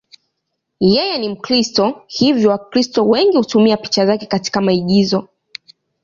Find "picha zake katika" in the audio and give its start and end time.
3.77-4.61